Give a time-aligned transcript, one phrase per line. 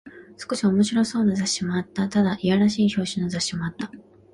[0.35, 2.09] 少し面白そうな雑誌もあった。
[2.09, 3.91] ただ、いやらしい表紙の雑誌もあった。